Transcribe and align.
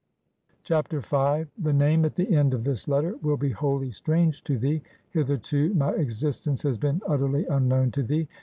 V. 0.65 0.73
"The 0.73 1.73
name 1.73 2.05
at 2.05 2.15
the 2.15 2.35
end 2.35 2.55
of 2.55 2.63
this 2.63 2.87
letter 2.87 3.17
will 3.21 3.37
be 3.37 3.51
wholly 3.51 3.91
strange 3.91 4.43
to 4.45 4.57
thee. 4.57 4.81
Hitherto 5.11 5.75
my 5.75 5.91
existence 5.93 6.63
has 6.63 6.79
been 6.79 7.03
utterly 7.07 7.45
unknown 7.45 7.91
to 7.91 8.01
thee. 8.01 8.27